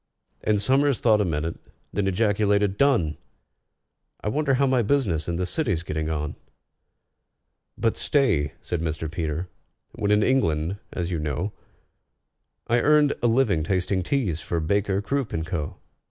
And 0.43 0.59
SOMERS 0.59 0.99
thought 0.99 1.21
a 1.21 1.25
minute, 1.25 1.57
then 1.93 2.07
ejaculated, 2.07 2.75
"Done! 2.75 3.17
I 4.21 4.29
wonder 4.29 4.55
how 4.55 4.65
my 4.65 4.81
business 4.81 5.27
in 5.27 5.35
the 5.35 5.45
City's 5.45 5.83
getting 5.83 6.09
on?" 6.09 6.35
"But 7.77 7.95
stay," 7.95 8.53
said 8.63 8.81
Mr. 8.81 9.11
PETER: 9.11 9.47
"when 9.91 10.09
in 10.09 10.23
England, 10.23 10.79
as 10.91 11.11
you 11.11 11.19
know, 11.19 11.53
I 12.65 12.79
earned 12.81 13.13
a 13.21 13.27
living 13.27 13.61
tasting 13.63 14.01
teas 14.01 14.41
for 14.41 14.59
BAKER, 14.59 15.03
CROOP, 15.03 15.33
AND 15.33 15.45
CO. 15.45 15.77